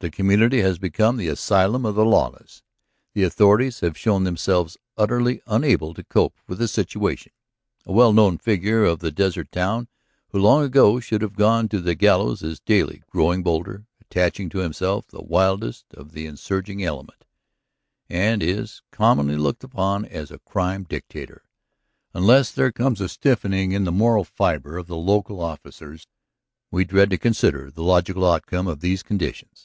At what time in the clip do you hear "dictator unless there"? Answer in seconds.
20.84-22.70